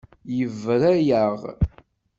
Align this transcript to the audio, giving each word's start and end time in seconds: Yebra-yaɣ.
Yebra-yaɣ. 0.37 1.39